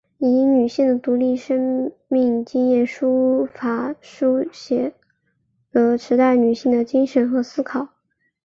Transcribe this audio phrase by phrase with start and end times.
[0.17, 4.95] 以女性的独特生命经验书法抒写
[5.71, 7.87] 了时代女性的精神和思考。